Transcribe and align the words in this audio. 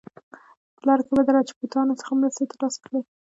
په 0.75 0.81
لاره 0.87 1.01
کې 1.05 1.13
به 1.17 1.21
د 1.25 1.29
راجپوتانو 1.37 1.99
څخه 1.99 2.11
مرستې 2.21 2.43
ترلاسه 2.51 2.79
کړي. 2.85 2.99